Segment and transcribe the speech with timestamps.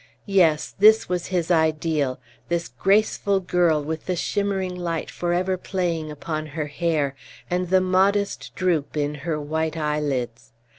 [0.25, 2.19] Yes, this was his ideal
[2.49, 7.13] this graceful girl, with the shimmering light for ever playing upon her hair,
[7.51, 10.53] and the modest droop in her white eyelids.